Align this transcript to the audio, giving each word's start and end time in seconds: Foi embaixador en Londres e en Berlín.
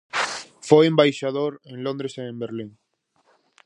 Foi 0.67 0.83
embaixador 0.87 1.51
en 1.71 1.77
Londres 1.85 2.13
e 2.21 2.23
en 2.31 2.37
Berlín. 2.43 2.71